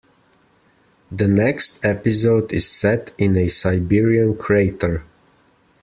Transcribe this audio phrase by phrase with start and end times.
[1.11, 5.03] The next episode is set in a Siberian crater.